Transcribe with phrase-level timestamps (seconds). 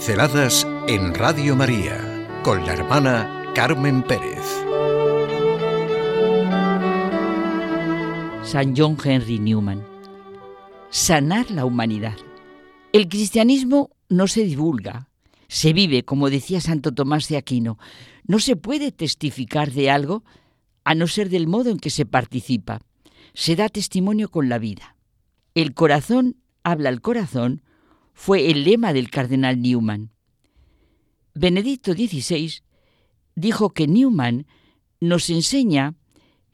[0.00, 4.46] Pinceladas en Radio María con la hermana Carmen Pérez.
[8.42, 9.84] San John Henry Newman.
[10.88, 12.16] Sanar la humanidad.
[12.94, 15.10] El cristianismo no se divulga,
[15.48, 17.78] se vive, como decía Santo Tomás de Aquino.
[18.26, 20.24] No se puede testificar de algo
[20.82, 22.80] a no ser del modo en que se participa.
[23.34, 24.96] Se da testimonio con la vida.
[25.54, 27.60] El corazón habla al corazón
[28.22, 30.10] fue el lema del cardenal Newman.
[31.32, 32.60] Benedicto XVI
[33.34, 34.46] dijo que Newman
[35.00, 35.94] nos enseña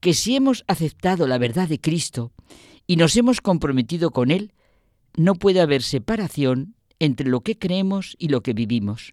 [0.00, 2.32] que si hemos aceptado la verdad de Cristo
[2.86, 4.54] y nos hemos comprometido con Él,
[5.18, 9.12] no puede haber separación entre lo que creemos y lo que vivimos.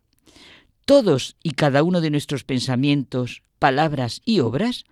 [0.86, 4.86] Todos y cada uno de nuestros pensamientos, palabras y obras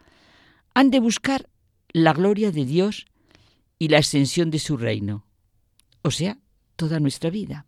[0.73, 1.49] han de buscar
[1.93, 3.05] la gloria de Dios
[3.79, 5.25] y la extensión de su reino,
[6.01, 6.37] o sea,
[6.75, 7.65] toda nuestra vida.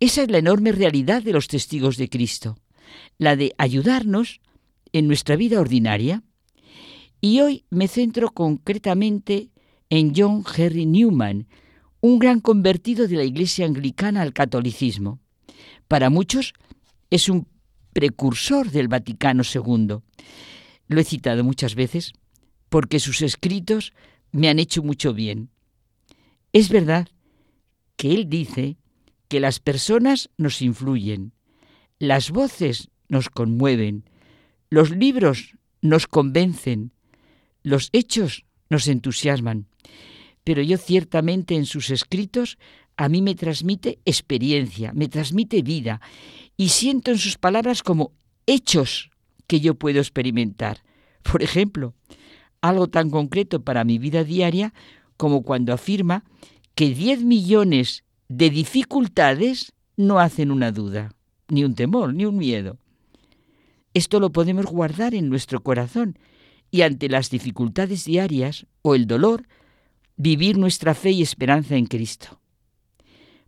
[0.00, 2.58] Esa es la enorme realidad de los testigos de Cristo,
[3.18, 4.40] la de ayudarnos
[4.92, 6.22] en nuestra vida ordinaria.
[7.20, 9.50] Y hoy me centro concretamente
[9.90, 11.46] en John Henry Newman,
[12.00, 15.20] un gran convertido de la Iglesia anglicana al catolicismo.
[15.86, 16.54] Para muchos
[17.10, 17.46] es un
[17.92, 19.98] precursor del Vaticano II.
[20.88, 22.12] Lo he citado muchas veces
[22.68, 23.92] porque sus escritos
[24.32, 25.50] me han hecho mucho bien.
[26.52, 27.08] Es verdad
[27.96, 28.76] que él dice
[29.28, 31.32] que las personas nos influyen,
[31.98, 34.04] las voces nos conmueven,
[34.70, 36.92] los libros nos convencen,
[37.62, 39.66] los hechos nos entusiasman.
[40.44, 42.58] Pero yo ciertamente en sus escritos
[42.96, 46.00] a mí me transmite experiencia, me transmite vida
[46.56, 48.12] y siento en sus palabras como
[48.46, 49.10] hechos
[49.46, 50.82] que yo puedo experimentar.
[51.22, 51.94] Por ejemplo,
[52.60, 54.72] algo tan concreto para mi vida diaria
[55.16, 56.24] como cuando afirma
[56.74, 61.14] que 10 millones de dificultades no hacen una duda,
[61.48, 62.78] ni un temor, ni un miedo.
[63.94, 66.18] Esto lo podemos guardar en nuestro corazón
[66.70, 69.46] y ante las dificultades diarias o el dolor,
[70.16, 72.40] vivir nuestra fe y esperanza en Cristo.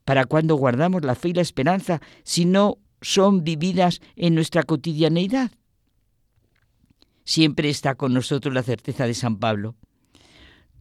[0.04, 5.50] ¿Para cuándo guardamos la fe y la esperanza si no son vividas en nuestra cotidianeidad?
[7.24, 9.76] Siempre está con nosotros la certeza de San Pablo.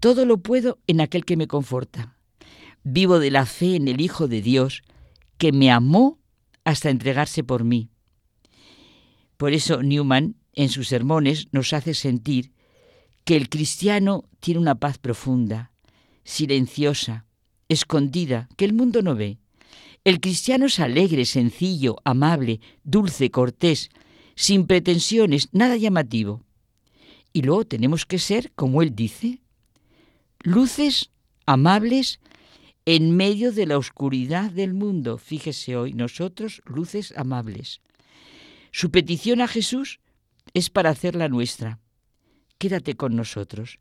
[0.02, 2.18] Todo lo puedo en aquel que me conforta.
[2.84, 4.84] Vivo de la fe en el Hijo de Dios,
[5.38, 6.20] que me amó
[6.64, 7.90] hasta entregarse por mí.
[9.38, 12.52] Por eso Newman en sus sermones nos hace sentir
[13.26, 15.72] que el cristiano tiene una paz profunda,
[16.24, 17.26] silenciosa,
[17.70, 19.38] escondida, que el mundo no ve.
[20.04, 23.90] El cristiano es alegre, sencillo, amable, dulce, cortés,
[24.36, 26.44] sin pretensiones, nada llamativo.
[27.32, 29.42] Y luego tenemos que ser, como él dice,
[30.44, 31.10] luces
[31.46, 32.20] amables
[32.86, 35.18] en medio de la oscuridad del mundo.
[35.18, 37.82] Fíjese hoy, nosotros luces amables.
[38.72, 40.00] Su petición a Jesús
[40.54, 41.80] es para hacerla nuestra.
[42.58, 43.80] Quédate con nosotros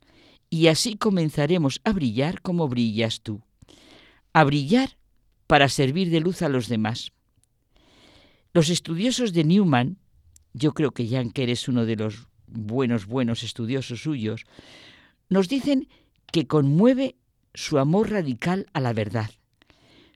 [0.51, 3.43] y así comenzaremos a brillar como brillas tú.
[4.33, 4.97] A brillar
[5.47, 7.13] para servir de luz a los demás.
[8.53, 9.99] Los estudiosos de Newman,
[10.53, 14.45] yo creo que Jan que eres uno de los buenos, buenos estudiosos suyos,
[15.29, 15.89] nos dicen
[16.31, 17.17] que conmueve
[17.55, 19.31] su amor radical a la verdad,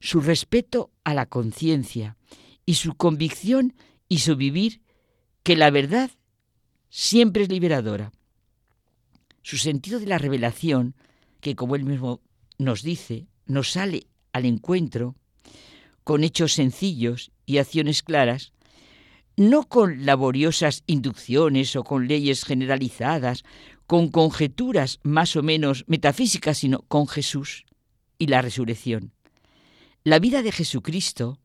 [0.00, 2.16] su respeto a la conciencia
[2.64, 3.74] y su convicción
[4.08, 4.82] y su vivir
[5.42, 6.10] que la verdad
[6.88, 8.12] siempre es liberadora.
[9.42, 10.94] Su sentido de la revelación,
[11.40, 12.20] que como él mismo
[12.58, 15.14] nos dice, nos sale al encuentro
[16.04, 18.52] con hechos sencillos y acciones claras,
[19.36, 23.44] no con laboriosas inducciones o con leyes generalizadas
[23.86, 27.64] con conjeturas más o menos metafísicas, sino con Jesús
[28.18, 29.12] y la resurrección.
[30.04, 31.38] La vida de Jesucristo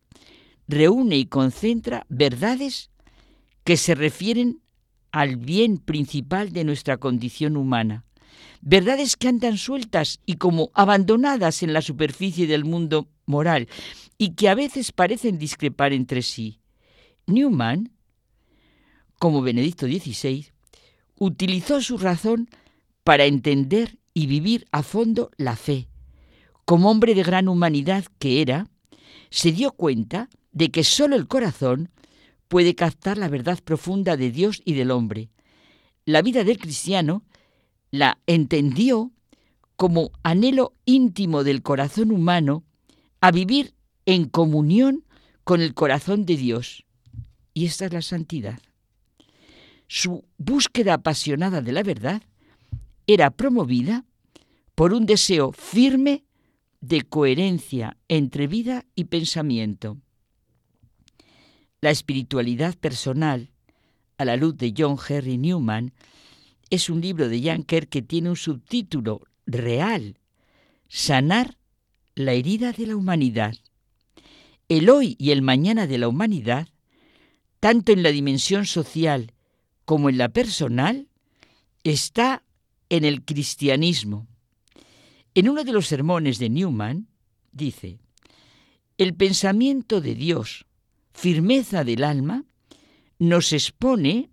[0.68, 2.90] reúne y concentra verdades
[3.64, 4.62] que se refieren
[5.12, 8.06] al bien principal de nuestra condición humana,
[8.62, 13.68] verdades que andan sueltas y como abandonadas en la superficie del mundo moral
[14.18, 16.60] y que a veces parecen discrepar entre sí.
[17.28, 17.92] Newman,
[19.20, 20.52] como Benedicto XVI,
[21.22, 22.50] utilizó su razón
[23.04, 25.88] para entender y vivir a fondo la fe.
[26.66, 28.66] Como hombre de gran humanidad que era,
[29.30, 31.92] se dio cuenta de que sólo el corazón
[32.48, 35.30] puede captar la verdad profunda de Dios y del hombre.
[36.06, 37.22] La vida del cristiano
[37.92, 39.12] la entendió
[39.76, 42.64] como anhelo íntimo del corazón humano
[43.20, 43.76] a vivir
[44.08, 45.06] en comunión
[45.44, 46.84] con el corazón de Dios.
[47.54, 48.60] Y esta es la santidad
[49.94, 52.24] su búsqueda apasionada de la verdad
[53.08, 54.06] era promovida
[54.74, 56.24] por un deseo firme
[56.80, 59.98] de coherencia entre vida y pensamiento.
[61.82, 63.52] La espiritualidad personal,
[64.18, 65.92] a la luz de John Henry Newman,
[66.70, 70.20] es un libro de Jan Kerr que tiene un subtítulo real,
[70.88, 71.58] Sanar
[72.16, 73.56] la herida de la humanidad.
[74.70, 76.70] El hoy y el mañana de la humanidad,
[77.60, 79.34] tanto en la dimensión social
[79.92, 81.10] como en la personal,
[81.84, 82.46] está
[82.88, 84.26] en el cristianismo.
[85.36, 87.10] En uno de los sermones de Newman
[87.52, 88.00] dice,
[88.98, 90.66] el pensamiento de Dios,
[91.12, 92.46] firmeza del alma,
[93.20, 94.30] nos expone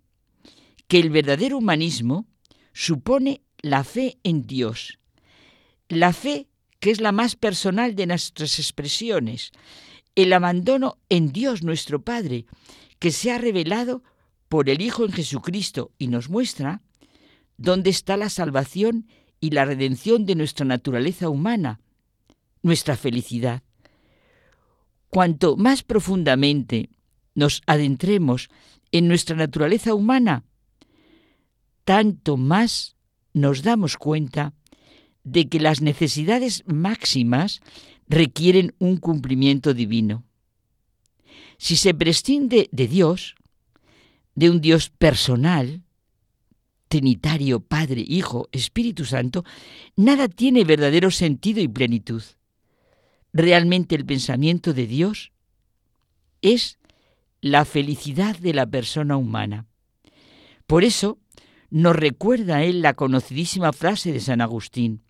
[0.87, 2.25] que el verdadero humanismo
[2.71, 4.97] supone la fe en Dios,
[5.89, 6.47] la fe
[6.79, 9.51] que es la más personal de nuestras expresiones,
[10.15, 12.45] el abandono en Dios nuestro Padre,
[12.97, 14.03] que se ha revelado
[14.49, 16.81] por el Hijo en Jesucristo y nos muestra
[17.57, 19.07] dónde está la salvación
[19.39, 21.79] y la redención de nuestra naturaleza humana,
[22.61, 23.63] nuestra felicidad.
[25.09, 26.89] Cuanto más profundamente
[27.35, 28.49] nos adentremos
[28.91, 30.43] en nuestra naturaleza humana,
[31.85, 32.95] tanto más
[33.33, 34.53] nos damos cuenta
[35.23, 37.61] de que las necesidades máximas
[38.07, 40.23] requieren un cumplimiento divino.
[41.57, 43.35] Si se prescinde de Dios,
[44.39, 45.81] de un Dios personal,
[46.87, 49.43] Trinitario, Padre, Hijo, Espíritu Santo,
[49.97, 52.23] nada tiene verdadero sentido y plenitud.
[53.33, 55.33] Realmente el pensamiento de Dios
[56.41, 56.79] es
[57.41, 59.65] la felicidad de la persona humana.
[60.67, 61.19] Por eso
[61.69, 65.03] nos recuerda él la conocidísima frase de San Agustín,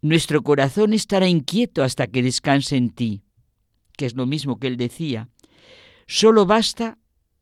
[0.00, 3.22] nuestro corazón estará inquieto hasta que descanse en ti,
[3.98, 5.28] que es lo mismo que él decía.
[6.06, 6.96] Solo basta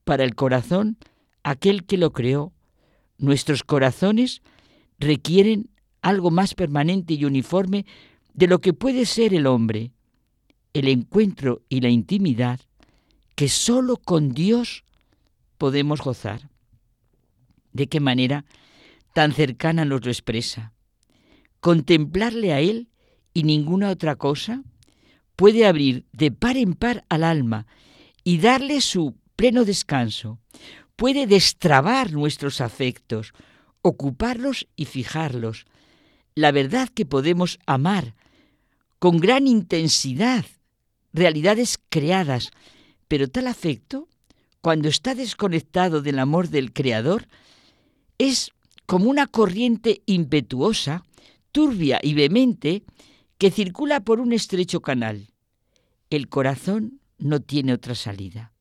[0.04, 0.98] para el corazón
[1.42, 2.52] aquel que lo creó.
[3.18, 4.42] Nuestros corazones
[4.98, 5.70] requieren
[6.02, 7.86] algo más permanente y uniforme
[8.34, 9.92] de lo que puede ser el hombre,
[10.72, 12.60] el encuentro y la intimidad
[13.34, 14.84] que sólo con Dios
[15.58, 16.50] podemos gozar.
[17.72, 18.44] ¿De qué manera
[19.12, 20.72] tan cercana nos lo expresa?
[21.60, 22.88] Contemplarle a Él
[23.32, 24.62] y ninguna otra cosa
[25.36, 27.66] puede abrir de par en par al alma
[28.22, 30.38] y darle su pleno descanso.
[30.96, 33.32] Puede destrabar nuestros afectos,
[33.82, 35.66] ocuparlos y fijarlos.
[36.34, 38.14] La verdad que podemos amar
[38.98, 40.44] con gran intensidad
[41.12, 42.50] realidades creadas,
[43.06, 44.08] pero tal afecto,
[44.60, 47.28] cuando está desconectado del amor del Creador,
[48.18, 48.50] es
[48.86, 51.04] como una corriente impetuosa
[51.52, 52.82] turbia y vehemente
[53.38, 55.28] que circula por un estrecho canal.
[56.10, 58.53] El corazón no tiene otra salida.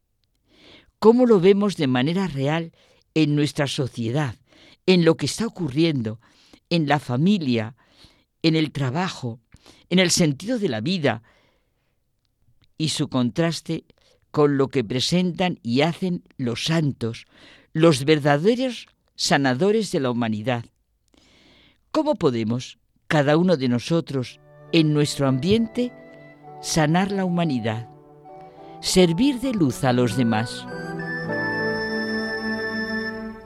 [1.04, 2.72] ¿Cómo lo vemos de manera real
[3.14, 4.36] en nuestra sociedad,
[4.86, 6.22] en lo que está ocurriendo,
[6.70, 7.76] en la familia,
[8.42, 9.42] en el trabajo,
[9.90, 11.22] en el sentido de la vida
[12.78, 13.84] y su contraste
[14.32, 17.26] con lo que presentan y hacen los santos,
[17.74, 20.64] los verdaderos sanadores de la humanidad?
[21.92, 22.78] ¿Cómo podemos
[23.08, 24.40] cada uno de nosotros,
[24.72, 25.92] en nuestro ambiente,
[26.62, 27.90] sanar la humanidad,
[28.84, 30.66] servir de luz a los demás.